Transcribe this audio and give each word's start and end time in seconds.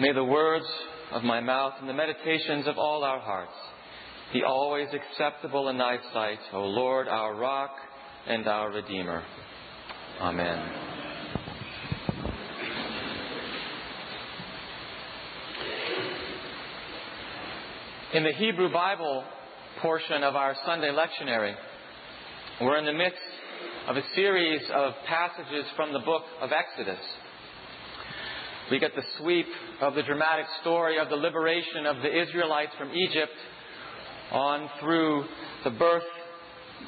May 0.00 0.12
the 0.12 0.24
words 0.24 0.66
of 1.12 1.22
my 1.22 1.40
mouth 1.40 1.74
and 1.78 1.88
the 1.88 1.94
meditations 1.94 2.66
of 2.66 2.78
all 2.78 3.04
our 3.04 3.20
hearts 3.20 3.54
be 4.32 4.42
always 4.42 4.88
acceptable 4.92 5.68
in 5.68 5.78
thy 5.78 5.98
sight, 6.12 6.40
O 6.52 6.62
Lord, 6.62 7.06
our 7.06 7.36
rock 7.36 7.70
and 8.26 8.44
our 8.48 8.72
Redeemer. 8.72 9.22
Amen. 10.20 10.72
In 18.14 18.24
the 18.24 18.32
Hebrew 18.32 18.72
Bible 18.72 19.22
portion 19.80 20.24
of 20.24 20.34
our 20.34 20.56
Sunday 20.66 20.90
lectionary, 20.90 21.54
we're 22.60 22.78
in 22.78 22.84
the 22.84 22.92
midst 22.92 23.18
of 23.86 23.96
a 23.96 24.02
series 24.16 24.62
of 24.74 24.94
passages 25.06 25.66
from 25.76 25.92
the 25.92 26.00
book 26.00 26.22
of 26.40 26.50
Exodus. 26.50 26.98
We 28.70 28.78
get 28.78 28.94
the 28.94 29.02
sweep 29.18 29.46
of 29.80 29.94
the 29.94 30.02
dramatic 30.02 30.46
story 30.62 30.98
of 30.98 31.08
the 31.10 31.16
liberation 31.16 31.86
of 31.86 31.96
the 32.02 32.22
Israelites 32.22 32.72
from 32.78 32.92
Egypt 32.94 33.32
on 34.32 34.68
through 34.80 35.24
the 35.64 35.70
birth 35.70 36.02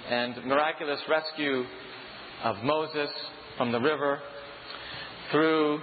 and 0.09 0.45
miraculous 0.47 1.01
rescue 1.09 1.65
of 2.45 2.57
Moses 2.63 3.11
from 3.57 3.73
the 3.73 3.81
river, 3.81 4.21
through 5.31 5.81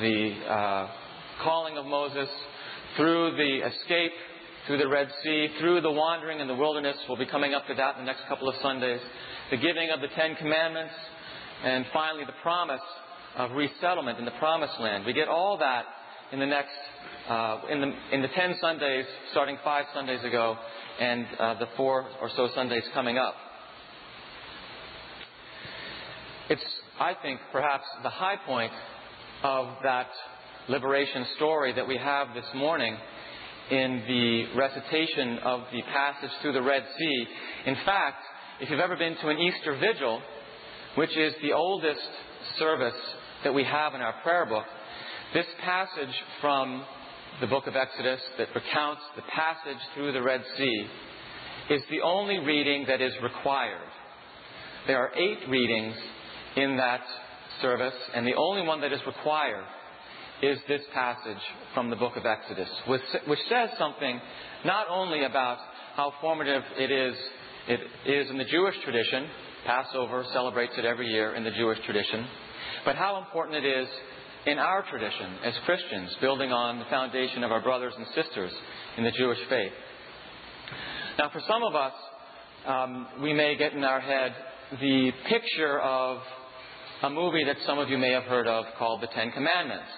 the 0.00 0.34
uh, 0.48 0.88
calling 1.42 1.76
of 1.76 1.86
Moses, 1.86 2.28
through 2.96 3.36
the 3.36 3.66
escape 3.66 4.12
through 4.66 4.78
the 4.78 4.88
Red 4.88 5.08
Sea, 5.24 5.48
through 5.58 5.80
the 5.80 5.90
wandering 5.90 6.40
in 6.40 6.46
the 6.46 6.54
wilderness. 6.54 6.96
We'll 7.08 7.18
be 7.18 7.26
coming 7.26 7.54
up 7.54 7.66
to 7.66 7.74
that 7.74 7.96
in 7.96 8.04
the 8.04 8.06
next 8.06 8.26
couple 8.28 8.48
of 8.48 8.54
Sundays. 8.62 9.00
The 9.50 9.56
giving 9.56 9.90
of 9.90 10.00
the 10.00 10.08
Ten 10.08 10.36
Commandments, 10.36 10.94
and 11.64 11.86
finally 11.92 12.24
the 12.24 12.38
promise 12.42 12.80
of 13.36 13.52
resettlement 13.52 14.18
in 14.18 14.24
the 14.24 14.30
promised 14.32 14.78
land. 14.80 15.04
We 15.06 15.12
get 15.12 15.28
all 15.28 15.58
that 15.58 15.84
in 16.32 16.38
the 16.40 16.46
next, 16.46 16.74
uh, 17.28 17.60
in, 17.70 17.80
the, 17.80 17.92
in 18.12 18.22
the 18.22 18.28
ten 18.28 18.56
Sundays, 18.60 19.06
starting 19.30 19.58
five 19.64 19.86
Sundays 19.94 20.22
ago, 20.24 20.56
and 21.00 21.26
uh, 21.38 21.54
the 21.54 21.68
four 21.76 22.06
or 22.20 22.30
so 22.36 22.48
Sundays 22.54 22.84
coming 22.92 23.18
up. 23.18 23.34
It's, 26.48 26.64
I 26.98 27.14
think, 27.22 27.40
perhaps 27.52 27.84
the 28.02 28.10
high 28.10 28.36
point 28.44 28.72
of 29.42 29.68
that 29.84 30.08
liberation 30.68 31.26
story 31.36 31.72
that 31.72 31.86
we 31.86 31.96
have 31.96 32.28
this 32.34 32.44
morning 32.54 32.96
in 33.70 34.02
the 34.06 34.58
recitation 34.58 35.38
of 35.38 35.60
the 35.72 35.82
passage 35.82 36.30
through 36.42 36.52
the 36.52 36.62
Red 36.62 36.84
Sea. 36.98 37.26
In 37.66 37.76
fact, 37.84 38.22
if 38.60 38.68
you've 38.68 38.80
ever 38.80 38.96
been 38.96 39.16
to 39.16 39.28
an 39.28 39.38
Easter 39.38 39.76
vigil, 39.78 40.20
which 40.96 41.16
is 41.16 41.32
the 41.40 41.52
oldest 41.52 42.00
service 42.58 42.94
that 43.44 43.54
we 43.54 43.64
have 43.64 43.94
in 43.94 44.00
our 44.00 44.14
prayer 44.22 44.46
book, 44.46 44.64
this 45.32 45.46
passage 45.64 46.14
from 46.40 46.84
the 47.40 47.46
book 47.46 47.66
of 47.66 47.76
Exodus 47.76 48.20
that 48.36 48.48
recounts 48.54 49.02
the 49.16 49.22
passage 49.22 49.80
through 49.94 50.12
the 50.12 50.22
Red 50.22 50.42
Sea 50.58 50.86
is 51.70 51.82
the 51.90 52.00
only 52.02 52.38
reading 52.38 52.84
that 52.88 53.00
is 53.00 53.12
required. 53.22 53.88
There 54.86 54.98
are 54.98 55.14
eight 55.14 55.48
readings 55.48 55.94
in 56.56 56.76
that 56.76 57.00
service, 57.62 57.94
and 58.14 58.26
the 58.26 58.34
only 58.34 58.66
one 58.66 58.80
that 58.80 58.92
is 58.92 59.00
required 59.06 59.64
is 60.42 60.58
this 60.68 60.82
passage 60.92 61.42
from 61.74 61.90
the 61.90 61.96
book 61.96 62.16
of 62.16 62.26
Exodus, 62.26 62.68
which, 62.88 63.02
which 63.26 63.38
says 63.48 63.70
something 63.78 64.20
not 64.64 64.86
only 64.90 65.24
about 65.24 65.58
how 65.94 66.12
formative 66.20 66.62
it 66.78 66.90
is, 66.90 67.14
it 67.68 67.80
is 68.06 68.30
in 68.30 68.38
the 68.38 68.44
Jewish 68.44 68.74
tradition. 68.82 69.28
Passover 69.66 70.24
celebrates 70.32 70.72
it 70.76 70.84
every 70.84 71.06
year 71.06 71.34
in 71.34 71.44
the 71.44 71.50
Jewish 71.50 71.78
tradition 71.84 72.26
but 72.84 72.96
how 72.96 73.18
important 73.18 73.64
it 73.64 73.68
is 73.68 73.88
in 74.46 74.58
our 74.58 74.84
tradition 74.88 75.36
as 75.44 75.54
Christians, 75.66 76.16
building 76.20 76.52
on 76.52 76.78
the 76.78 76.84
foundation 76.86 77.44
of 77.44 77.52
our 77.52 77.60
brothers 77.60 77.92
and 77.96 78.06
sisters 78.14 78.52
in 78.96 79.04
the 79.04 79.10
Jewish 79.12 79.38
faith. 79.48 79.72
Now, 81.18 81.30
for 81.30 81.40
some 81.46 81.62
of 81.62 81.74
us, 81.74 81.92
um, 82.66 83.06
we 83.22 83.32
may 83.32 83.56
get 83.56 83.72
in 83.72 83.84
our 83.84 84.00
head 84.00 84.34
the 84.80 85.12
picture 85.28 85.80
of 85.80 86.18
a 87.02 87.10
movie 87.10 87.44
that 87.44 87.56
some 87.66 87.78
of 87.78 87.88
you 87.88 87.98
may 87.98 88.12
have 88.12 88.24
heard 88.24 88.46
of 88.46 88.64
called 88.78 89.02
The 89.02 89.08
Ten 89.08 89.30
Commandments, 89.32 89.88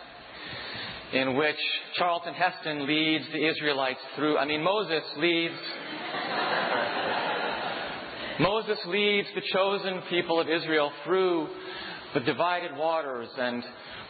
in 1.12 1.36
which 1.36 1.56
Charlton 1.96 2.34
Heston 2.34 2.86
leads 2.86 3.24
the 3.32 3.46
Israelites 3.46 4.00
through, 4.16 4.38
I 4.38 4.46
mean, 4.46 4.62
Moses 4.62 5.02
leads. 5.18 5.54
Moses 8.40 8.78
leads 8.86 9.28
the 9.34 9.42
chosen 9.52 10.02
people 10.08 10.40
of 10.40 10.48
Israel 10.48 10.90
through 11.04 11.48
the 12.14 12.20
divided 12.20 12.76
waters, 12.76 13.28
and 13.38 13.62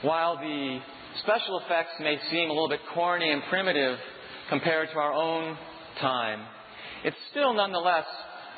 while 0.02 0.36
the 0.36 0.80
special 1.22 1.60
effects 1.60 1.92
may 2.00 2.18
seem 2.30 2.50
a 2.50 2.52
little 2.52 2.68
bit 2.68 2.80
corny 2.94 3.30
and 3.30 3.42
primitive 3.48 3.98
compared 4.48 4.88
to 4.90 4.98
our 4.98 5.12
own 5.12 5.56
time, 6.00 6.40
it's 7.04 7.16
still 7.30 7.54
nonetheless 7.54 8.06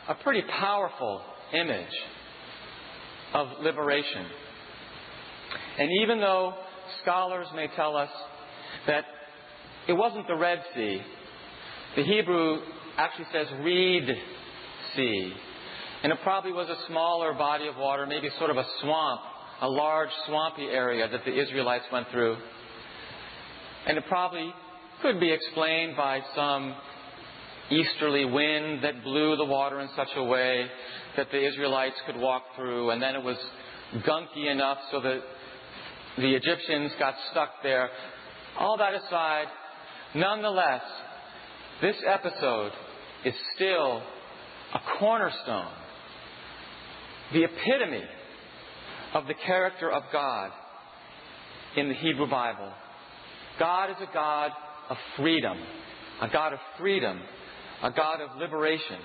a 0.08 0.14
pretty 0.14 0.42
powerful 0.60 1.22
image 1.52 1.94
of 3.32 3.48
liberation. 3.62 4.26
And 5.78 5.90
even 6.02 6.20
though 6.20 6.54
scholars 7.02 7.46
may 7.54 7.68
tell 7.74 7.96
us 7.96 8.10
that 8.86 9.04
it 9.88 9.92
wasn't 9.92 10.26
the 10.26 10.36
Red 10.36 10.62
Sea, 10.74 11.00
the 11.96 12.04
Hebrew 12.04 12.60
actually 12.96 13.26
says 13.32 13.46
reed 13.62 14.08
sea. 14.96 15.32
And 16.02 16.12
it 16.12 16.18
probably 16.22 16.52
was 16.52 16.68
a 16.68 16.86
smaller 16.86 17.32
body 17.34 17.66
of 17.66 17.76
water, 17.76 18.06
maybe 18.06 18.28
sort 18.38 18.50
of 18.50 18.56
a 18.56 18.66
swamp 18.80 19.20
a 19.64 19.68
large 19.68 20.10
swampy 20.26 20.64
area 20.64 21.08
that 21.08 21.24
the 21.24 21.40
Israelites 21.40 21.86
went 21.90 22.06
through. 22.10 22.36
And 23.86 23.96
it 23.96 24.04
probably 24.08 24.52
could 25.00 25.18
be 25.18 25.32
explained 25.32 25.96
by 25.96 26.20
some 26.34 26.74
easterly 27.70 28.26
wind 28.26 28.84
that 28.84 29.02
blew 29.02 29.36
the 29.36 29.44
water 29.46 29.80
in 29.80 29.88
such 29.96 30.10
a 30.16 30.22
way 30.22 30.66
that 31.16 31.30
the 31.30 31.46
Israelites 31.46 31.96
could 32.04 32.16
walk 32.16 32.42
through, 32.56 32.90
and 32.90 33.00
then 33.00 33.14
it 33.14 33.24
was 33.24 33.38
gunky 34.06 34.50
enough 34.50 34.76
so 34.90 35.00
that 35.00 35.20
the 36.18 36.34
Egyptians 36.34 36.92
got 36.98 37.14
stuck 37.30 37.50
there. 37.62 37.88
All 38.58 38.76
that 38.76 38.92
aside, 38.92 39.46
nonetheless, 40.14 40.82
this 41.80 41.96
episode 42.06 42.72
is 43.24 43.34
still 43.54 44.02
a 44.74 44.98
cornerstone, 44.98 45.72
the 47.32 47.44
epitome 47.44 48.04
of 49.14 49.26
the 49.28 49.34
character 49.34 49.90
of 49.90 50.02
God 50.12 50.50
in 51.76 51.88
the 51.88 51.94
Hebrew 51.94 52.28
Bible. 52.28 52.72
God 53.58 53.90
is 53.90 53.96
a 54.00 54.12
God 54.12 54.50
of 54.90 54.96
freedom, 55.16 55.56
a 56.20 56.28
God 56.28 56.52
of 56.52 56.58
freedom, 56.78 57.20
a 57.82 57.90
God 57.90 58.20
of 58.20 58.36
liberation. 58.38 58.98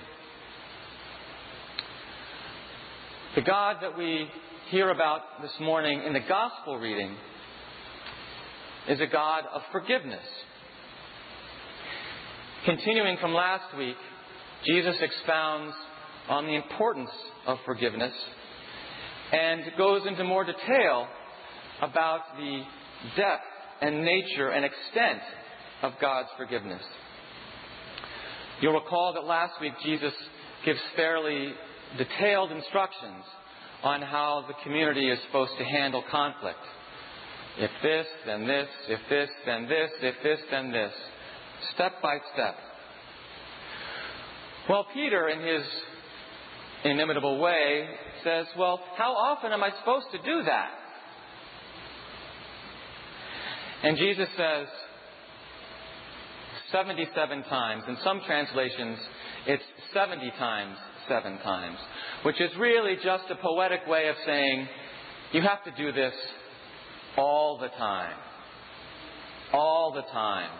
The 3.36 3.42
God 3.42 3.76
that 3.82 3.96
we 3.96 4.28
hear 4.70 4.90
about 4.90 5.20
this 5.40 5.52
morning 5.60 6.02
in 6.04 6.12
the 6.12 6.20
gospel 6.20 6.78
reading 6.78 7.16
is 8.88 9.00
a 9.00 9.06
God 9.06 9.44
of 9.54 9.62
forgiveness. 9.70 10.24
Continuing 12.64 13.16
from 13.18 13.32
last 13.32 13.76
week, 13.78 13.96
Jesus 14.66 14.96
expounds 15.00 15.74
on 16.28 16.46
the 16.46 16.54
importance 16.54 17.10
of 17.46 17.58
forgiveness 17.64 18.12
and 19.32 19.62
goes 19.78 20.02
into 20.06 20.24
more 20.24 20.44
detail 20.44 21.06
about 21.82 22.20
the 22.36 22.62
depth 23.16 23.44
and 23.80 24.04
nature 24.04 24.48
and 24.50 24.64
extent 24.64 25.20
of 25.82 25.92
God's 26.00 26.28
forgiveness. 26.36 26.82
You'll 28.60 28.74
recall 28.74 29.14
that 29.14 29.24
last 29.24 29.54
week 29.60 29.72
Jesus 29.82 30.12
gives 30.64 30.80
fairly 30.96 31.52
detailed 31.96 32.52
instructions 32.52 33.24
on 33.82 34.02
how 34.02 34.44
the 34.46 34.54
community 34.62 35.08
is 35.08 35.18
supposed 35.26 35.52
to 35.58 35.64
handle 35.64 36.04
conflict. 36.10 36.58
If 37.58 37.70
this, 37.82 38.06
then 38.26 38.46
this, 38.46 38.68
if 38.88 39.00
this, 39.08 39.28
then 39.46 39.66
this, 39.66 39.90
if 40.02 40.14
this, 40.22 40.38
then 40.50 40.70
this. 40.70 40.92
Step 41.74 41.92
by 42.02 42.18
step. 42.34 42.56
Well, 44.68 44.86
Peter, 44.92 45.28
in 45.28 45.40
his 45.40 45.66
inimitable 46.84 47.38
way, 47.38 47.88
says, 48.24 48.46
Well, 48.58 48.80
how 48.96 49.12
often 49.12 49.52
am 49.52 49.62
I 49.62 49.70
supposed 49.78 50.06
to 50.12 50.18
do 50.18 50.42
that? 50.44 50.70
And 53.82 53.96
Jesus 53.96 54.28
says, 54.36 54.66
77 56.72 57.42
times. 57.44 57.82
In 57.88 57.96
some 58.04 58.20
translations, 58.26 58.98
it's 59.46 59.62
70 59.94 60.30
times, 60.38 60.76
seven 61.08 61.38
times, 61.38 61.78
which 62.22 62.40
is 62.40 62.50
really 62.58 62.96
just 62.96 63.24
a 63.30 63.36
poetic 63.36 63.86
way 63.88 64.08
of 64.08 64.16
saying, 64.26 64.68
you 65.32 65.42
have 65.42 65.62
to 65.64 65.70
do 65.82 65.92
this 65.92 66.14
all 67.16 67.58
the 67.58 67.68
time. 67.68 68.16
All 69.52 69.92
the 69.94 70.02
time. 70.12 70.50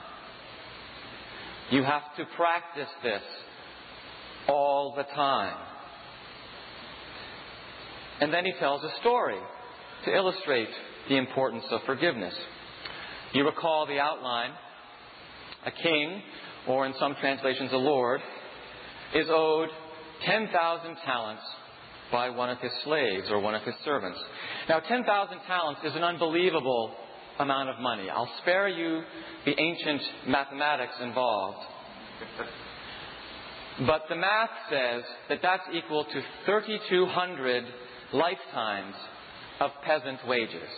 You 1.71 1.85
have 1.85 2.03
to 2.17 2.25
practice 2.37 2.89
this 3.03 3.23
all 4.49 4.95
the 4.97 5.05
time. 5.15 5.70
And 8.21 8.33
then 8.33 8.45
he 8.45 8.53
tells 8.59 8.83
a 8.85 8.91
story 9.01 9.39
to 10.05 10.15
illustrate 10.15 10.69
the 11.09 11.17
importance 11.17 11.65
of 11.71 11.81
forgiveness. 11.87 12.35
You 13.33 13.45
recall 13.45 13.87
the 13.87 13.99
outline. 13.99 14.51
A 15.67 15.71
king, 15.71 16.23
or 16.69 16.87
in 16.87 16.95
some 16.99 17.15
translations, 17.21 17.71
a 17.73 17.77
lord, 17.77 18.21
is 19.15 19.27
owed 19.29 19.69
10,000 20.25 20.97
talents 21.05 21.43
by 22.11 22.31
one 22.31 22.51
of 22.51 22.59
his 22.59 22.73
slaves 22.85 23.27
or 23.31 23.41
one 23.41 23.55
of 23.55 23.63
his 23.63 23.75
servants. 23.85 24.19
Now, 24.69 24.81
10,000 24.81 25.39
talents 25.47 25.81
is 25.85 25.95
an 25.95 26.03
unbelievable 26.03 26.95
amount 27.39 27.69
of 27.69 27.79
money. 27.79 28.09
I'll 28.11 28.31
spare 28.43 28.69
you 28.69 29.03
the 29.45 29.55
ancient 29.59 30.03
mathematics 30.27 30.95
involved. 31.03 31.59
But 33.87 34.03
the 34.09 34.17
math 34.17 34.51
says 34.69 35.03
that 35.29 35.39
that's 35.43 35.63
equal 35.73 36.05
to 36.05 36.23
3,200 36.45 37.65
lifetimes 38.13 38.95
of 39.61 39.71
peasant 39.85 40.27
wages. 40.27 40.69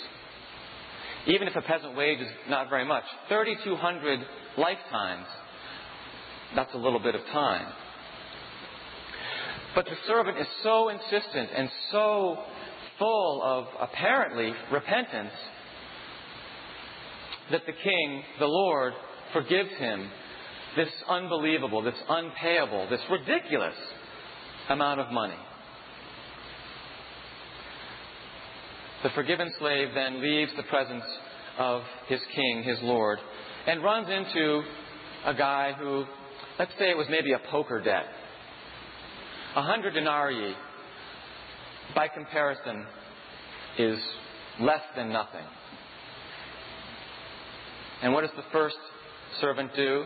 Even 1.27 1.47
if 1.47 1.55
a 1.55 1.63
peasant 1.63 1.97
wage 1.97 2.21
is 2.21 2.29
not 2.49 2.69
very 2.69 2.85
much, 2.85 3.05
3,200 3.29 4.21
lifetimes, 4.59 5.27
that's 6.57 6.75
a 6.75 6.79
little 6.79 6.99
bit 6.99 7.15
of 7.15 7.21
time. 7.33 7.73
But 9.75 9.87
the 9.87 9.97
servant 10.07 10.39
is 10.39 10.47
so 10.63 10.89
insistent 10.89 11.49
and 11.57 11.71
so 11.93 12.37
full 12.99 13.43
of 13.43 13.67
apparently 13.81 14.53
repentance 14.71 15.33
that 17.51 17.63
the 17.67 17.73
king, 17.73 18.23
the 18.39 18.47
Lord, 18.47 18.93
forgives 19.33 19.71
him 19.79 20.11
this 20.77 20.89
unbelievable, 21.09 21.83
this 21.83 21.95
unpayable, 22.09 22.89
this 22.91 23.01
ridiculous 23.11 23.75
amount 24.69 25.01
of 25.01 25.11
money. 25.13 25.39
The 29.03 29.11
forgiven 29.11 29.51
slave 29.59 29.89
then 29.95 30.23
leaves 30.23 30.53
the 30.57 30.63
presence 30.65 31.05
of 31.59 31.83
his 32.09 32.21
king, 32.35 32.63
his 32.63 32.79
Lord, 32.83 33.19
and 33.67 33.83
runs 33.83 34.09
into 34.09 34.63
a 35.27 35.35
guy 35.35 35.73
who, 35.79 36.05
let's 36.59 36.71
say 36.79 36.91
it 36.91 36.97
was 36.97 37.09
maybe 37.11 37.33
a 37.33 37.41
poker 37.51 37.81
debt. 37.81 38.05
A 39.57 39.63
hundred 39.63 39.95
denarii, 39.95 40.55
by 41.95 42.09
comparison, 42.09 42.87
is 43.79 43.99
less 44.61 44.83
than 44.97 45.13
nothing. 45.13 45.45
And 48.03 48.13
what 48.13 48.23
does 48.23 48.31
the 48.37 48.45
first 48.53 48.77
servant 49.41 49.75
do? 49.75 50.05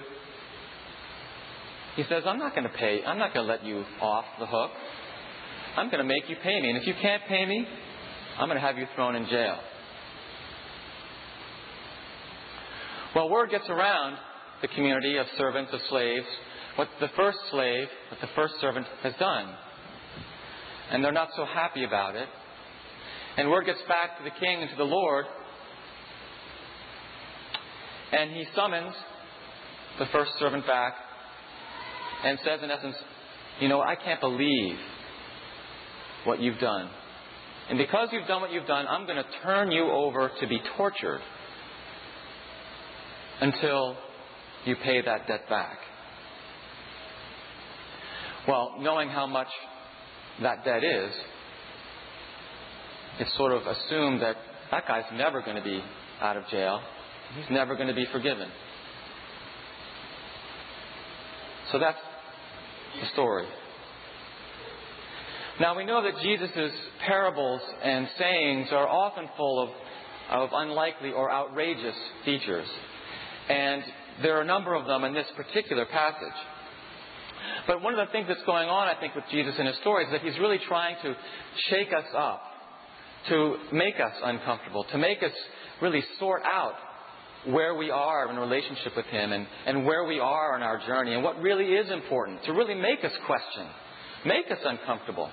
He 1.96 2.04
says, 2.08 2.24
I'm 2.26 2.38
not 2.38 2.54
going 2.54 2.68
to 2.68 2.76
pay, 2.76 3.02
I'm 3.06 3.18
not 3.18 3.34
going 3.34 3.46
to 3.46 3.52
let 3.52 3.64
you 3.64 3.84
off 4.00 4.24
the 4.38 4.46
hook. 4.46 4.70
I'm 5.76 5.90
going 5.90 5.98
to 5.98 6.04
make 6.04 6.28
you 6.28 6.36
pay 6.42 6.60
me. 6.60 6.70
And 6.70 6.78
if 6.78 6.86
you 6.86 6.94
can't 7.00 7.22
pay 7.28 7.44
me, 7.44 7.66
I'm 8.38 8.48
going 8.48 8.60
to 8.60 8.66
have 8.66 8.76
you 8.76 8.86
thrown 8.94 9.16
in 9.16 9.26
jail. 9.28 9.58
Well, 13.14 13.30
word 13.30 13.50
gets 13.50 13.68
around 13.70 14.18
the 14.60 14.68
community 14.68 15.16
of 15.16 15.26
servants, 15.38 15.72
of 15.72 15.80
slaves, 15.88 16.26
what 16.76 16.88
the 17.00 17.08
first 17.16 17.38
slave, 17.50 17.88
what 18.10 18.20
the 18.20 18.28
first 18.36 18.54
servant 18.60 18.86
has 19.02 19.14
done. 19.18 19.54
And 20.90 21.02
they're 21.02 21.12
not 21.12 21.30
so 21.34 21.46
happy 21.46 21.84
about 21.84 22.14
it. 22.14 22.28
And 23.38 23.50
word 23.50 23.64
gets 23.64 23.80
back 23.88 24.18
to 24.18 24.24
the 24.24 24.30
king 24.30 24.60
and 24.60 24.70
to 24.70 24.76
the 24.76 24.84
Lord. 24.84 25.24
And 28.12 28.30
he 28.32 28.44
summons 28.54 28.94
the 29.98 30.06
first 30.12 30.32
servant 30.38 30.66
back 30.66 30.94
and 32.22 32.38
says, 32.44 32.60
in 32.62 32.70
essence, 32.70 32.96
You 33.60 33.68
know, 33.68 33.80
I 33.80 33.94
can't 33.94 34.20
believe 34.20 34.76
what 36.24 36.40
you've 36.40 36.58
done. 36.58 36.90
And 37.68 37.78
because 37.78 38.08
you've 38.12 38.26
done 38.26 38.40
what 38.40 38.52
you've 38.52 38.66
done, 38.66 38.86
I'm 38.88 39.06
going 39.06 39.16
to 39.16 39.26
turn 39.42 39.72
you 39.72 39.90
over 39.90 40.30
to 40.40 40.46
be 40.46 40.60
tortured 40.76 41.20
until 43.40 43.96
you 44.64 44.76
pay 44.76 45.02
that 45.02 45.26
debt 45.26 45.48
back. 45.48 45.78
Well, 48.46 48.76
knowing 48.78 49.08
how 49.08 49.26
much 49.26 49.48
that 50.42 50.64
debt 50.64 50.84
is, 50.84 51.12
it's 53.18 53.36
sort 53.36 53.52
of 53.52 53.62
assumed 53.66 54.22
that 54.22 54.36
that 54.70 54.86
guy's 54.86 55.04
never 55.14 55.42
going 55.42 55.56
to 55.56 55.62
be 55.62 55.82
out 56.20 56.36
of 56.36 56.46
jail. 56.48 56.80
He's 57.36 57.50
never 57.50 57.74
going 57.74 57.88
to 57.88 57.94
be 57.94 58.06
forgiven. 58.12 58.48
So 61.72 61.80
that's 61.80 61.98
the 63.00 63.08
story. 63.12 63.46
Now 65.58 65.74
we 65.74 65.86
know 65.86 66.02
that 66.02 66.20
Jesus' 66.22 66.70
parables 67.06 67.62
and 67.82 68.08
sayings 68.18 68.68
are 68.72 68.86
often 68.86 69.26
full 69.38 69.62
of, 69.62 69.70
of 70.30 70.50
unlikely 70.52 71.12
or 71.12 71.30
outrageous 71.30 71.94
features. 72.26 72.68
And 73.48 73.82
there 74.22 74.36
are 74.36 74.42
a 74.42 74.46
number 74.46 74.74
of 74.74 74.86
them 74.86 75.04
in 75.04 75.14
this 75.14 75.26
particular 75.34 75.86
passage. 75.86 76.38
But 77.66 77.80
one 77.80 77.98
of 77.98 78.06
the 78.06 78.12
things 78.12 78.26
that's 78.28 78.44
going 78.44 78.68
on, 78.68 78.88
I 78.88 79.00
think, 79.00 79.14
with 79.14 79.24
Jesus 79.30 79.54
in 79.58 79.64
his 79.64 79.76
story 79.78 80.04
is 80.04 80.10
that 80.12 80.20
he's 80.20 80.38
really 80.38 80.58
trying 80.68 80.96
to 81.02 81.16
shake 81.70 81.88
us 81.88 82.06
up, 82.14 82.42
to 83.28 83.56
make 83.72 83.94
us 83.94 84.12
uncomfortable, 84.24 84.84
to 84.92 84.98
make 84.98 85.22
us 85.22 85.32
really 85.80 86.04
sort 86.18 86.42
out 86.44 86.74
where 87.46 87.74
we 87.76 87.90
are 87.90 88.28
in 88.30 88.36
relationship 88.36 88.96
with 88.96 89.06
Him 89.06 89.32
and, 89.32 89.46
and 89.66 89.86
where 89.86 90.04
we 90.04 90.18
are 90.18 90.54
on 90.54 90.62
our 90.62 90.84
journey 90.86 91.14
and 91.14 91.22
what 91.22 91.40
really 91.40 91.66
is 91.66 91.90
important, 91.90 92.42
to 92.44 92.52
really 92.52 92.74
make 92.74 93.04
us 93.04 93.12
question, 93.24 93.66
make 94.24 94.50
us 94.50 94.58
uncomfortable. 94.64 95.30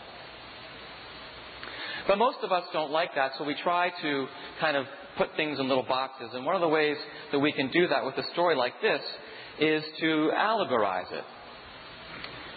But 2.07 2.17
most 2.17 2.37
of 2.43 2.51
us 2.51 2.63
don't 2.73 2.91
like 2.91 3.15
that, 3.15 3.31
so 3.37 3.43
we 3.43 3.55
try 3.55 3.91
to 4.01 4.27
kind 4.59 4.75
of 4.75 4.85
put 5.17 5.29
things 5.35 5.59
in 5.59 5.67
little 5.67 5.83
boxes. 5.83 6.29
And 6.33 6.45
one 6.45 6.55
of 6.55 6.61
the 6.61 6.67
ways 6.67 6.97
that 7.31 7.39
we 7.39 7.51
can 7.51 7.69
do 7.71 7.87
that 7.87 8.05
with 8.05 8.17
a 8.17 8.23
story 8.33 8.55
like 8.55 8.73
this 8.81 9.01
is 9.59 9.83
to 9.99 10.31
allegorize 10.35 11.11
it. 11.11 11.23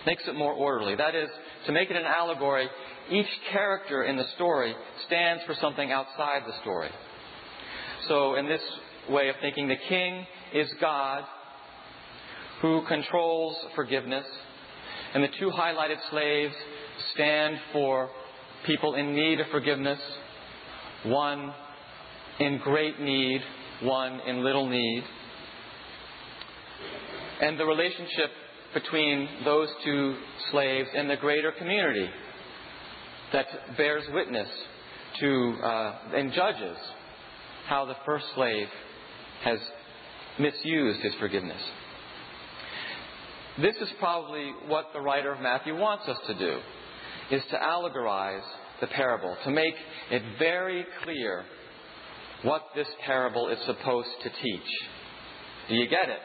Makes 0.07 0.27
it 0.27 0.35
more 0.35 0.53
orderly. 0.53 0.97
That 0.97 1.15
is, 1.15 1.29
to 1.67 1.73
make 1.73 1.91
it 1.91 1.97
an 1.97 2.05
allegory, 2.07 2.69
each 3.11 3.27
character 3.53 4.05
in 4.05 4.17
the 4.17 4.27
story 4.35 4.75
stands 5.07 5.43
for 5.45 5.55
something 5.61 5.93
outside 5.93 6.43
the 6.47 6.55
story. 6.63 6.91
So 8.09 8.37
in 8.37 8.49
this 8.49 8.63
way 9.09 9.29
of 9.29 9.37
thinking. 9.41 9.69
The 9.69 9.77
king 9.89 10.27
is 10.53 10.69
God 10.81 11.25
who 12.63 12.83
controls 12.87 13.57
forgiveness, 13.75 14.25
and 15.15 15.23
the 15.23 15.29
two 15.39 15.51
highlighted 15.51 15.99
slaves 16.11 16.55
stand 17.15 17.59
for 17.73 18.09
people 18.65 18.95
in 18.95 19.15
need 19.15 19.41
of 19.41 19.47
forgiveness, 19.51 19.99
one 21.05 21.53
in 22.41 22.59
great 22.59 23.01
need, 23.01 23.41
one 23.83 24.21
in 24.21 24.45
little 24.45 24.69
need. 24.69 25.05
And 27.41 27.59
the 27.59 27.67
relationship 27.67 28.31
between 28.75 29.29
those 29.45 29.69
two 29.85 30.17
slaves 30.51 30.89
and 30.95 31.09
the 31.09 31.17
greater 31.17 31.53
community 31.53 32.09
that 33.33 33.47
bears 33.77 34.05
witness 34.13 34.49
to 35.21 35.55
uh, 35.63 35.99
and 36.15 36.33
judges 36.33 36.77
how 37.67 37.85
the 37.85 37.97
first 38.05 38.27
slave 38.35 38.69
has 39.43 39.59
misused 40.39 41.01
his 41.01 41.15
forgiveness. 41.19 41.61
This 43.61 43.77
is 43.81 43.89
probably 43.99 44.53
what 44.67 44.87
the 44.93 45.01
writer 45.01 45.33
of 45.33 45.41
Matthew 45.41 45.75
wants 45.75 46.07
us 46.09 46.19
to 46.27 46.35
do, 46.35 46.59
is 47.31 47.43
to 47.51 47.57
allegorize 47.57 48.45
the 48.81 48.87
parable, 48.89 49.37
to 49.45 49.51
make 49.51 49.75
it 50.11 50.23
very 50.39 50.85
clear 51.03 51.45
what 52.43 52.63
this 52.75 52.87
parable 53.05 53.49
is 53.49 53.59
supposed 53.67 54.09
to 54.23 54.31
teach. 54.43 54.69
Do 55.69 55.75
you 55.75 55.89
get 55.89 56.09
it? 56.09 56.19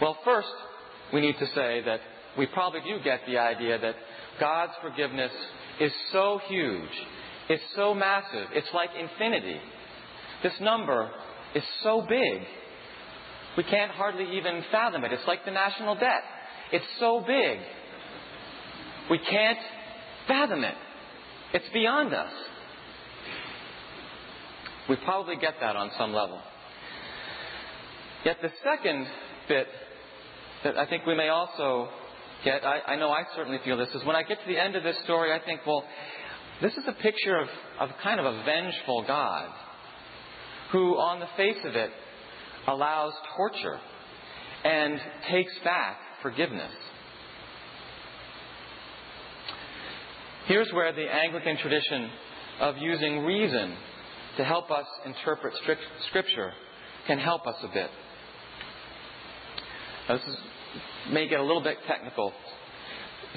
Well, 0.00 0.18
first, 0.24 0.48
we 1.12 1.20
need 1.20 1.38
to 1.38 1.46
say 1.54 1.82
that 1.86 2.00
we 2.38 2.46
probably 2.46 2.80
do 2.80 3.02
get 3.02 3.20
the 3.26 3.38
idea 3.38 3.78
that 3.78 3.94
God's 4.38 4.72
forgiveness 4.82 5.32
is 5.80 5.92
so 6.12 6.40
huge 6.48 6.90
is 7.48 7.60
so 7.74 7.94
massive. 7.94 8.48
It's 8.52 8.68
like 8.74 8.90
infinity. 8.98 9.58
This 10.42 10.52
number 10.60 11.10
is 11.54 11.62
so 11.82 12.04
big. 12.08 12.42
We 13.56 13.64
can't 13.64 13.90
hardly 13.90 14.36
even 14.36 14.62
fathom 14.70 15.04
it. 15.04 15.12
It's 15.12 15.26
like 15.26 15.44
the 15.44 15.50
national 15.50 15.94
debt. 15.94 16.22
It's 16.72 16.84
so 16.98 17.22
big. 17.26 17.58
We 19.10 19.18
can't 19.18 19.58
fathom 20.26 20.64
it. 20.64 20.74
It's 21.54 21.68
beyond 21.72 22.12
us. 22.12 22.32
We 24.88 24.96
probably 24.96 25.36
get 25.36 25.54
that 25.60 25.76
on 25.76 25.90
some 25.98 26.12
level. 26.12 26.40
Yet 28.24 28.38
the 28.42 28.50
second 28.64 29.06
bit 29.48 29.66
that 30.64 30.76
I 30.76 30.86
think 30.86 31.06
we 31.06 31.14
may 31.14 31.28
also 31.28 31.88
get, 32.44 32.64
I, 32.64 32.80
I 32.92 32.96
know 32.96 33.10
I 33.10 33.22
certainly 33.36 33.58
feel 33.64 33.76
this, 33.76 33.88
is 33.94 34.04
when 34.04 34.16
I 34.16 34.22
get 34.22 34.40
to 34.40 34.48
the 34.48 34.58
end 34.58 34.74
of 34.76 34.82
this 34.82 34.96
story, 35.04 35.32
I 35.32 35.44
think, 35.44 35.60
well, 35.66 35.84
this 36.60 36.72
is 36.72 36.84
a 36.86 36.92
picture 36.92 37.36
of, 37.36 37.48
of 37.80 37.90
kind 38.02 38.18
of 38.18 38.26
a 38.26 38.42
vengeful 38.44 39.04
God 39.06 39.48
who, 40.72 40.96
on 40.98 41.20
the 41.20 41.28
face 41.36 41.64
of 41.64 41.76
it, 41.76 41.90
allows 42.66 43.12
torture 43.36 43.78
and 44.64 45.00
takes 45.30 45.52
back 45.62 45.98
forgiveness. 46.26 46.72
Here's 50.46 50.68
where 50.72 50.92
the 50.92 51.06
Anglican 51.06 51.56
tradition 51.58 52.10
of 52.58 52.78
using 52.78 53.20
reason 53.20 53.76
to 54.36 54.44
help 54.44 54.72
us 54.72 54.86
interpret 55.04 55.54
Scripture 56.08 56.52
can 57.06 57.20
help 57.20 57.46
us 57.46 57.54
a 57.62 57.68
bit. 57.68 57.90
Now, 60.08 60.16
this 60.16 60.26
is, 60.26 60.36
may 61.12 61.28
get 61.28 61.38
a 61.38 61.44
little 61.44 61.62
bit 61.62 61.76
technical. 61.86 62.32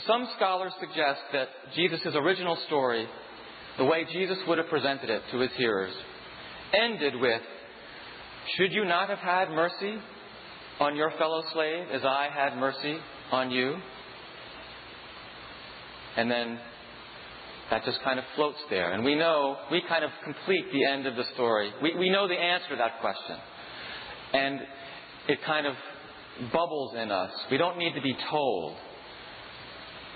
Some 0.07 0.27
scholars 0.35 0.73
suggest 0.79 1.19
that 1.33 1.49
Jesus' 1.75 2.15
original 2.15 2.57
story, 2.65 3.05
the 3.77 3.85
way 3.85 4.07
Jesus 4.11 4.39
would 4.47 4.57
have 4.57 4.67
presented 4.67 5.11
it 5.11 5.21
to 5.31 5.37
his 5.37 5.51
hearers, 5.57 5.93
ended 6.73 7.13
with 7.21 7.41
Should 8.57 8.71
you 8.71 8.83
not 8.83 9.09
have 9.09 9.19
had 9.19 9.51
mercy 9.51 9.99
on 10.79 10.95
your 10.95 11.11
fellow 11.17 11.43
slave 11.53 11.87
as 11.91 12.01
I 12.03 12.29
had 12.33 12.57
mercy 12.57 12.97
on 13.31 13.51
you? 13.51 13.75
And 16.17 16.29
then 16.29 16.59
that 17.69 17.85
just 17.85 18.01
kind 18.03 18.19
of 18.19 18.25
floats 18.35 18.59
there. 18.69 18.91
And 18.91 19.03
we 19.03 19.15
know, 19.15 19.57
we 19.71 19.81
kind 19.87 20.03
of 20.03 20.11
complete 20.23 20.65
the 20.71 20.85
end 20.85 21.05
of 21.05 21.15
the 21.15 21.23
story. 21.33 21.71
We, 21.81 21.95
we 21.95 22.09
know 22.09 22.27
the 22.27 22.33
answer 22.33 22.69
to 22.69 22.75
that 22.77 22.99
question. 23.01 23.37
And 24.33 24.59
it 25.27 25.39
kind 25.45 25.67
of 25.67 25.73
bubbles 26.51 26.95
in 26.95 27.11
us. 27.11 27.31
We 27.51 27.57
don't 27.57 27.77
need 27.77 27.93
to 27.93 28.01
be 28.01 28.15
told. 28.29 28.75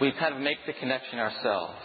We 0.02 0.12
kind 0.14 0.34
of 0.36 0.42
make 0.42 0.58
the 0.66 0.74
connection 0.74 1.20
ourselves. 1.20 1.78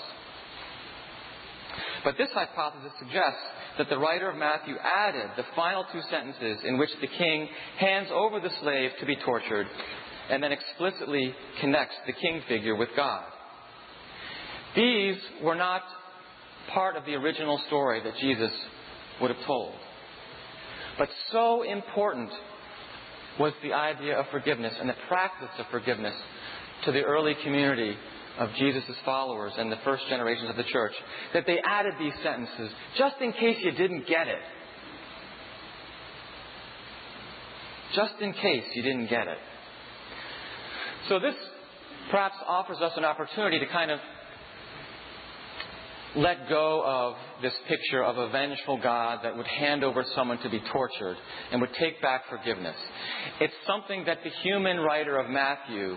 But 2.04 2.16
this 2.16 2.30
hypothesis 2.32 2.92
suggests 2.98 3.40
that 3.78 3.88
the 3.88 3.98
writer 3.98 4.30
of 4.30 4.36
Matthew 4.36 4.76
added 4.78 5.30
the 5.36 5.44
final 5.54 5.84
two 5.92 6.00
sentences 6.10 6.58
in 6.64 6.78
which 6.78 6.90
the 7.00 7.06
king 7.06 7.48
hands 7.78 8.08
over 8.12 8.40
the 8.40 8.50
slave 8.60 8.90
to 9.00 9.06
be 9.06 9.16
tortured 9.16 9.66
and 10.30 10.42
then 10.42 10.52
explicitly 10.52 11.34
connects 11.60 11.96
the 12.06 12.12
king 12.12 12.42
figure 12.48 12.76
with 12.76 12.90
God. 12.96 13.24
These 14.76 15.16
were 15.42 15.54
not 15.54 15.82
part 16.72 16.96
of 16.96 17.04
the 17.04 17.14
original 17.14 17.60
story 17.66 18.02
that 18.02 18.16
Jesus 18.20 18.52
would 19.20 19.30
have 19.34 19.46
told. 19.46 19.74
But 20.98 21.08
so 21.32 21.62
important 21.62 22.30
was 23.38 23.52
the 23.62 23.72
idea 23.72 24.18
of 24.18 24.26
forgiveness 24.30 24.74
and 24.78 24.88
the 24.88 24.96
practice 25.06 25.48
of 25.58 25.66
forgiveness 25.70 26.14
to 26.84 26.92
the 26.92 27.02
early 27.02 27.34
community 27.42 27.96
of 28.38 28.50
Jesus' 28.54 28.84
followers 29.04 29.52
and 29.58 29.70
the 29.70 29.78
first 29.84 30.04
generations 30.08 30.48
of 30.50 30.56
the 30.56 30.64
church 30.64 30.92
that 31.34 31.44
they 31.46 31.58
added 31.64 31.94
these 31.98 32.12
sentences 32.22 32.70
just 32.96 33.16
in 33.20 33.32
case 33.32 33.58
you 33.62 33.72
didn't 33.72 34.06
get 34.06 34.28
it. 34.28 34.38
Just 37.94 38.14
in 38.20 38.32
case 38.32 38.64
you 38.74 38.82
didn't 38.82 39.08
get 39.08 39.26
it. 39.26 39.38
So 41.08 41.18
this 41.18 41.34
perhaps 42.10 42.36
offers 42.46 42.78
us 42.78 42.92
an 42.96 43.04
opportunity 43.04 43.58
to 43.58 43.66
kind 43.66 43.90
of 43.90 43.98
let 46.16 46.48
go 46.48 46.82
of 46.84 47.14
this 47.42 47.52
picture 47.68 48.02
of 48.02 48.16
a 48.16 48.28
vengeful 48.30 48.78
God 48.78 49.20
that 49.22 49.36
would 49.36 49.46
hand 49.46 49.84
over 49.84 50.04
someone 50.14 50.38
to 50.38 50.48
be 50.48 50.60
tortured 50.72 51.16
and 51.52 51.60
would 51.60 51.72
take 51.74 52.00
back 52.00 52.22
forgiveness. 52.28 52.76
It's 53.40 53.54
something 53.66 54.04
that 54.06 54.18
the 54.24 54.30
human 54.42 54.78
writer 54.78 55.18
of 55.18 55.28
Matthew 55.30 55.96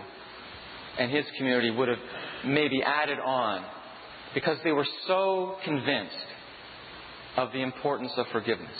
and 0.98 1.10
his 1.10 1.24
community 1.36 1.70
would 1.70 1.88
have 1.88 1.98
maybe 2.44 2.82
added 2.82 3.18
on 3.18 3.64
because 4.34 4.58
they 4.64 4.72
were 4.72 4.86
so 5.06 5.56
convinced 5.64 6.26
of 7.36 7.52
the 7.52 7.62
importance 7.62 8.12
of 8.16 8.26
forgiveness. 8.32 8.76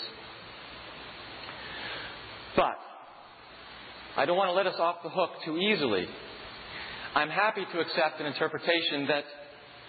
But 2.56 2.76
I 4.16 4.26
don't 4.26 4.36
want 4.36 4.48
to 4.48 4.54
let 4.54 4.66
us 4.66 4.78
off 4.78 4.96
the 5.02 5.08
hook 5.08 5.30
too 5.44 5.56
easily. 5.56 6.06
I'm 7.14 7.30
happy 7.30 7.64
to 7.72 7.80
accept 7.80 8.20
an 8.20 8.26
interpretation 8.26 9.06
that 9.08 9.24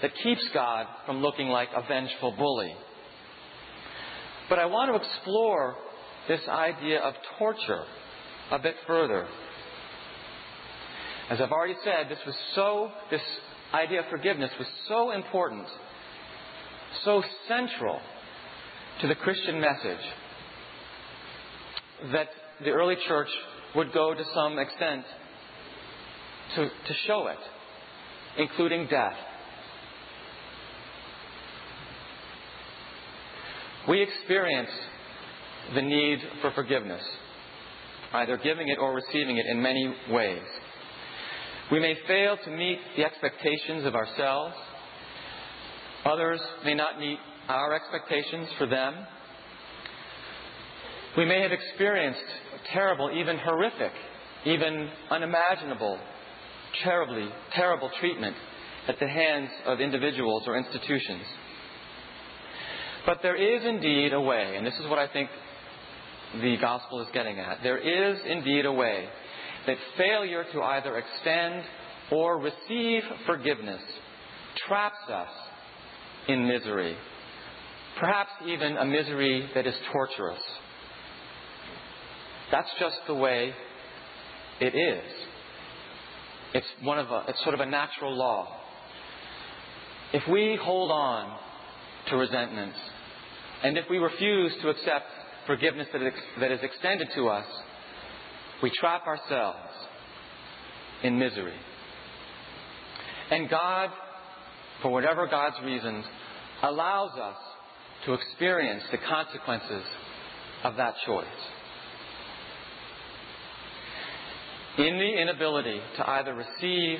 that 0.01 0.11
keeps 0.21 0.43
God 0.53 0.85
from 1.05 1.21
looking 1.21 1.47
like 1.47 1.69
a 1.73 1.81
vengeful 1.87 2.31
bully. 2.31 2.73
But 4.49 4.59
I 4.59 4.65
want 4.65 4.91
to 4.91 5.01
explore 5.01 5.75
this 6.27 6.41
idea 6.49 6.99
of 6.99 7.13
torture 7.39 7.83
a 8.51 8.59
bit 8.59 8.75
further. 8.85 9.25
As 11.29 11.39
I've 11.39 11.51
already 11.51 11.75
said, 11.83 12.09
this 12.09 12.19
was 12.25 12.35
so, 12.53 12.91
this 13.09 13.21
idea 13.73 14.01
of 14.01 14.05
forgiveness 14.09 14.51
was 14.59 14.67
so 14.87 15.11
important, 15.11 15.65
so 17.03 17.23
central 17.47 17.99
to 19.01 19.07
the 19.07 19.15
Christian 19.15 19.59
message 19.59 20.05
that 22.11 22.27
the 22.63 22.71
early 22.71 22.95
church 23.07 23.29
would 23.75 23.93
go 23.93 24.13
to 24.13 24.23
some 24.33 24.59
extent 24.59 25.05
to, 26.55 26.65
to 26.65 26.93
show 27.07 27.27
it, 27.27 27.39
including 28.37 28.87
death. 28.87 29.15
We 33.87 34.01
experience 34.01 34.69
the 35.73 35.81
need 35.81 36.19
for 36.41 36.51
forgiveness, 36.51 37.03
either 38.13 38.37
giving 38.37 38.67
it 38.67 38.77
or 38.79 38.93
receiving 38.93 39.37
it 39.37 39.45
in 39.49 39.61
many 39.61 39.93
ways. 40.09 40.43
We 41.71 41.79
may 41.79 41.95
fail 42.07 42.37
to 42.43 42.51
meet 42.51 42.79
the 42.97 43.05
expectations 43.05 43.85
of 43.85 43.95
ourselves. 43.95 44.55
Others 46.05 46.41
may 46.65 46.73
not 46.73 46.99
meet 46.99 47.17
our 47.47 47.73
expectations 47.73 48.49
for 48.57 48.67
them. 48.67 48.93
We 51.17 51.25
may 51.25 51.41
have 51.41 51.51
experienced 51.51 52.23
terrible, 52.71 53.11
even 53.15 53.37
horrific, 53.37 53.91
even 54.45 54.89
unimaginable, 55.09 55.99
terribly, 56.83 57.29
terrible 57.53 57.89
treatment 57.99 58.35
at 58.87 58.99
the 58.99 59.07
hands 59.07 59.49
of 59.65 59.79
individuals 59.79 60.43
or 60.47 60.57
institutions. 60.57 61.23
But 63.05 63.19
there 63.21 63.35
is 63.35 63.63
indeed 63.65 64.13
a 64.13 64.21
way, 64.21 64.55
and 64.57 64.65
this 64.65 64.77
is 64.79 64.87
what 64.87 64.99
I 64.99 65.07
think 65.07 65.29
the 66.41 66.57
gospel 66.57 67.01
is 67.01 67.07
getting 67.13 67.39
at. 67.39 67.59
There 67.61 67.77
is 67.77 68.19
indeed 68.25 68.65
a 68.65 68.71
way 68.71 69.07
that 69.67 69.77
failure 69.97 70.43
to 70.51 70.61
either 70.61 70.97
extend 70.97 71.63
or 72.11 72.39
receive 72.39 73.03
forgiveness 73.25 73.81
traps 74.67 75.09
us 75.09 75.29
in 76.27 76.47
misery, 76.47 76.95
perhaps 77.99 78.31
even 78.45 78.77
a 78.77 78.85
misery 78.85 79.49
that 79.55 79.65
is 79.65 79.75
torturous. 79.91 80.41
That's 82.51 82.69
just 82.79 82.97
the 83.07 83.15
way 83.15 83.53
it 84.59 84.75
is. 84.75 85.11
It's 86.53 86.67
one 86.83 86.99
of 86.99 87.09
a, 87.09 87.25
it's 87.29 87.41
sort 87.43 87.55
of 87.55 87.61
a 87.61 87.65
natural 87.65 88.15
law. 88.15 88.47
If 90.13 90.27
we 90.29 90.59
hold 90.61 90.91
on 90.91 91.35
to 92.09 92.17
resentments, 92.17 92.77
and 93.63 93.77
if 93.77 93.85
we 93.89 93.97
refuse 93.97 94.53
to 94.61 94.69
accept 94.69 95.05
forgiveness 95.47 95.87
that 96.39 96.51
is 96.51 96.59
extended 96.61 97.07
to 97.15 97.29
us, 97.29 97.45
we 98.63 98.71
trap 98.79 99.05
ourselves 99.05 99.59
in 101.03 101.19
misery. 101.19 101.53
And 103.29 103.49
God, 103.49 103.89
for 104.81 104.89
whatever 104.89 105.27
God's 105.27 105.57
reasons, 105.65 106.05
allows 106.63 107.11
us 107.11 107.35
to 108.05 108.13
experience 108.13 108.83
the 108.89 108.99
consequences 108.99 109.83
of 110.63 110.77
that 110.77 110.95
choice. 111.05 111.25
In 114.77 114.97
the 114.97 115.21
inability 115.21 115.79
to 115.97 116.09
either 116.09 116.33
receive 116.33 116.99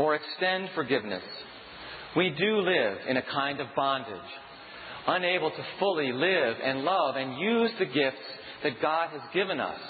or 0.00 0.16
extend 0.16 0.68
forgiveness, 0.74 1.22
we 2.16 2.30
do 2.30 2.56
live 2.56 2.98
in 3.08 3.16
a 3.16 3.22
kind 3.22 3.60
of 3.60 3.68
bondage 3.76 4.18
unable 5.06 5.50
to 5.50 5.64
fully 5.78 6.12
live 6.12 6.56
and 6.62 6.84
love 6.84 7.16
and 7.16 7.38
use 7.38 7.70
the 7.78 7.86
gifts 7.86 8.22
that 8.62 8.80
God 8.80 9.10
has 9.10 9.22
given 9.32 9.58
us 9.58 9.80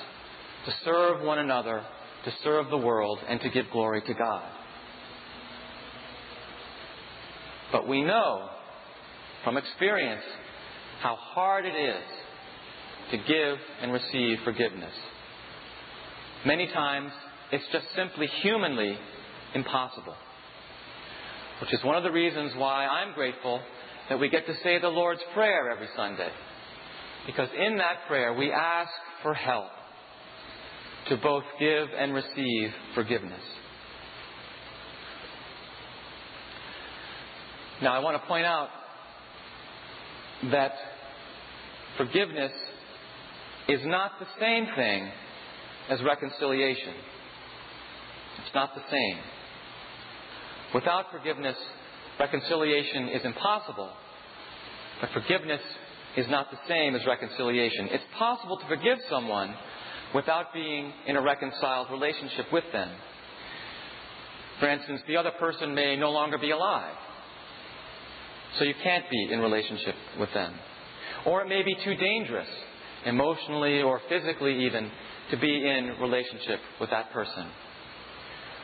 to 0.66 0.74
serve 0.84 1.22
one 1.22 1.38
another, 1.38 1.84
to 2.24 2.32
serve 2.44 2.70
the 2.70 2.78
world, 2.78 3.18
and 3.28 3.40
to 3.40 3.50
give 3.50 3.66
glory 3.72 4.02
to 4.02 4.14
God. 4.14 4.48
But 7.72 7.88
we 7.88 8.02
know 8.02 8.48
from 9.44 9.56
experience 9.56 10.22
how 11.00 11.16
hard 11.16 11.64
it 11.64 11.74
is 11.74 12.02
to 13.10 13.16
give 13.16 13.58
and 13.80 13.92
receive 13.92 14.38
forgiveness. 14.44 14.92
Many 16.44 16.68
times, 16.68 17.12
it's 17.50 17.64
just 17.72 17.86
simply 17.96 18.26
humanly 18.42 18.96
impossible. 19.54 20.14
Which 21.60 21.72
is 21.72 21.82
one 21.84 21.96
of 21.96 22.02
the 22.02 22.10
reasons 22.10 22.52
why 22.56 22.86
I'm 22.86 23.14
grateful 23.14 23.60
that 24.08 24.18
we 24.18 24.28
get 24.28 24.46
to 24.46 24.54
say 24.62 24.78
the 24.80 24.88
Lord's 24.88 25.20
Prayer 25.34 25.70
every 25.70 25.88
Sunday. 25.96 26.30
Because 27.26 27.48
in 27.56 27.78
that 27.78 28.08
prayer, 28.08 28.34
we 28.34 28.50
ask 28.52 28.90
for 29.22 29.34
help 29.34 29.70
to 31.08 31.16
both 31.16 31.44
give 31.58 31.88
and 31.98 32.14
receive 32.14 32.70
forgiveness. 32.94 33.42
Now, 37.82 37.94
I 37.94 37.98
want 37.98 38.20
to 38.20 38.28
point 38.28 38.46
out 38.46 38.68
that 40.50 40.72
forgiveness 41.96 42.52
is 43.68 43.80
not 43.84 44.12
the 44.20 44.26
same 44.40 44.66
thing 44.76 45.10
as 45.88 46.00
reconciliation. 46.02 46.94
It's 48.44 48.54
not 48.54 48.74
the 48.74 48.82
same. 48.90 49.18
Without 50.74 51.06
forgiveness, 51.10 51.56
reconciliation 52.18 53.08
is 53.08 53.24
impossible. 53.24 53.90
But 55.00 55.10
forgiveness 55.12 55.60
is 56.16 56.26
not 56.28 56.50
the 56.50 56.58
same 56.68 56.94
as 56.94 57.04
reconciliation. 57.06 57.88
It's 57.90 58.04
possible 58.18 58.58
to 58.58 58.66
forgive 58.68 58.98
someone 59.10 59.54
without 60.14 60.52
being 60.52 60.92
in 61.06 61.16
a 61.16 61.22
reconciled 61.22 61.90
relationship 61.90 62.46
with 62.52 62.64
them. 62.72 62.90
For 64.60 64.68
instance, 64.68 65.00
the 65.08 65.16
other 65.16 65.32
person 65.38 65.74
may 65.74 65.96
no 65.96 66.10
longer 66.10 66.38
be 66.38 66.50
alive, 66.50 66.94
so 68.58 68.64
you 68.64 68.74
can't 68.82 69.08
be 69.10 69.32
in 69.32 69.40
relationship 69.40 69.94
with 70.20 70.32
them. 70.34 70.54
Or 71.26 71.42
it 71.42 71.48
may 71.48 71.62
be 71.62 71.74
too 71.84 71.94
dangerous, 71.94 72.48
emotionally 73.06 73.82
or 73.82 74.00
physically 74.08 74.66
even, 74.66 74.90
to 75.30 75.36
be 75.38 75.68
in 75.68 75.96
relationship 76.00 76.60
with 76.80 76.90
that 76.90 77.10
person 77.12 77.46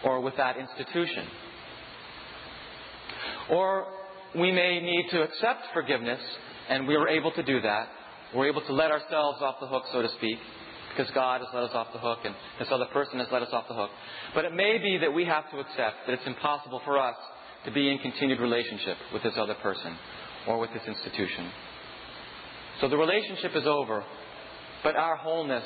or 0.04 0.20
with 0.20 0.36
that 0.36 0.56
institution. 0.56 1.26
Or 3.50 3.86
we 4.34 4.52
may 4.52 4.80
need 4.80 5.08
to 5.10 5.22
accept 5.22 5.66
forgiveness, 5.72 6.20
and 6.68 6.86
we 6.86 6.94
are 6.94 7.08
able 7.08 7.32
to 7.32 7.42
do 7.42 7.60
that. 7.62 7.88
We're 8.34 8.48
able 8.48 8.60
to 8.66 8.72
let 8.72 8.90
ourselves 8.90 9.40
off 9.40 9.56
the 9.60 9.66
hook, 9.66 9.84
so 9.90 10.02
to 10.02 10.08
speak, 10.18 10.38
because 10.98 11.12
God 11.14 11.40
has 11.40 11.48
let 11.54 11.62
us 11.62 11.70
off 11.74 11.92
the 11.92 12.00
hook 12.00 12.18
and 12.24 12.34
this 12.58 12.68
other 12.72 12.86
person 12.86 13.20
has 13.20 13.28
let 13.30 13.42
us 13.42 13.50
off 13.52 13.68
the 13.68 13.74
hook. 13.74 13.90
But 14.34 14.44
it 14.44 14.52
may 14.52 14.78
be 14.78 14.98
that 14.98 15.14
we 15.14 15.24
have 15.26 15.48
to 15.52 15.60
accept 15.60 16.06
that 16.06 16.14
it's 16.14 16.26
impossible 16.26 16.82
for 16.84 16.98
us 16.98 17.14
to 17.66 17.70
be 17.70 17.88
in 17.88 17.98
continued 17.98 18.40
relationship 18.40 18.96
with 19.12 19.22
this 19.22 19.34
other 19.36 19.54
person 19.54 19.96
or 20.48 20.58
with 20.58 20.70
this 20.72 20.82
institution. 20.88 21.50
So 22.80 22.88
the 22.88 22.96
relationship 22.96 23.52
is 23.54 23.64
over, 23.64 24.02
but 24.82 24.96
our 24.96 25.16
wholeness 25.16 25.64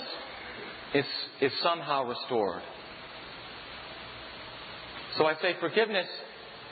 is, 0.94 1.06
is 1.40 1.52
somehow 1.62 2.04
restored. 2.04 2.62
So 5.16 5.24
I 5.24 5.34
say 5.40 5.56
forgiveness 5.60 6.08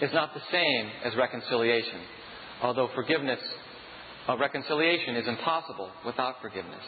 is 0.03 0.13
not 0.13 0.35
the 0.35 0.43
same 0.53 0.91
as 1.03 1.17
reconciliation, 1.17 2.01
although 2.63 2.91
forgiveness, 2.95 3.41
uh, 4.29 4.37
reconciliation 4.37 5.17
is 5.17 5.27
impossible 5.27 5.91
without 6.05 6.43
forgiveness. 6.43 6.85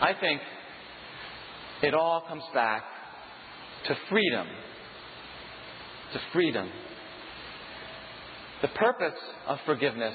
I 0.00 0.12
think 0.20 0.40
it 1.82 1.94
all 1.94 2.22
comes 2.28 2.44
back 2.52 2.82
to 3.86 3.96
freedom. 4.08 4.46
To 6.12 6.20
freedom. 6.32 6.70
The 8.62 8.68
purpose 8.68 9.18
of 9.46 9.58
forgiveness 9.66 10.14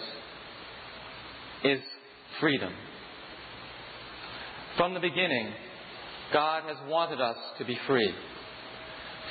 is 1.64 1.80
freedom. 2.40 2.74
From 4.78 4.94
the 4.94 5.00
beginning, 5.00 5.54
God 6.34 6.64
has 6.64 6.78
wanted 6.88 7.22
us 7.22 7.38
to 7.60 7.66
be 7.66 7.78
free. 7.88 8.12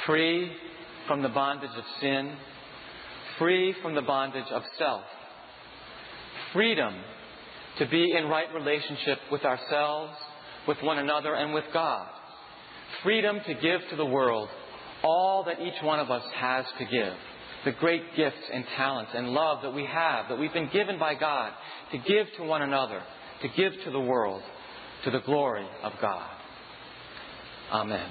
Free 0.07 0.53
from 1.07 1.23
the 1.23 1.29
bondage 1.29 1.71
of 1.77 1.85
sin, 2.01 2.37
free 3.39 3.75
from 3.83 3.95
the 3.95 4.03
bondage 4.03 4.51
of 4.53 4.63
self. 4.79 5.03
Freedom 6.53 6.95
to 7.79 7.87
be 7.87 8.15
in 8.17 8.27
right 8.27 8.53
relationship 8.55 9.19
with 9.33 9.45
ourselves, 9.45 10.13
with 10.71 10.81
one 10.83 10.99
another, 10.99 11.35
and 11.35 11.53
with 11.53 11.65
God. 11.73 12.07
Freedom 13.03 13.41
to 13.45 13.55
give 13.55 13.81
to 13.91 13.97
the 13.97 14.07
world 14.07 14.49
all 15.03 15.43
that 15.45 15.61
each 15.61 15.83
one 15.83 15.99
of 15.99 16.13
us 16.13 16.23
has 16.33 16.65
to 16.79 16.85
give. 16.85 17.13
The 17.65 17.73
great 17.73 18.15
gifts 18.17 18.49
and 18.53 18.65
talents 18.77 19.11
and 19.13 19.31
love 19.31 19.63
that 19.63 19.75
we 19.75 19.85
have, 19.85 20.29
that 20.29 20.39
we've 20.39 20.53
been 20.53 20.71
given 20.73 20.97
by 20.97 21.17
God, 21.17 21.53
to 21.91 21.99
give 21.99 22.27
to 22.37 22.45
one 22.45 22.63
another, 22.63 23.03
to 23.43 23.49
give 23.49 23.73
to 23.85 23.91
the 23.91 24.01
world, 24.01 24.43
to 25.03 25.11
the 25.11 25.19
glory 25.19 25.67
of 25.83 25.93
God. 26.01 26.31
Amen. 27.73 28.09